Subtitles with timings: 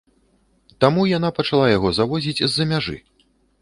[0.85, 2.97] Таму яна пачала яго завозіць з-за мяжы.